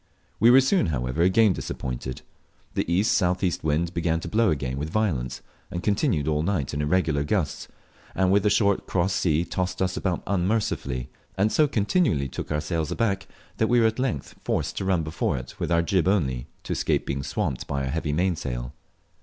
[0.39, 2.23] We were soon, however, again disappointed.
[2.73, 3.51] The E.S.E.
[3.61, 7.67] wind began to blow again with violence, and continued all night in irregular gusts,
[8.15, 12.61] and with a short cross sea tossed us about unmercifully, and so continually took our
[12.61, 13.27] sails aback,
[13.57, 16.73] that we were at length forced to run before it with our jib only, to
[16.73, 18.73] escape being swamped by our heavy mainsail.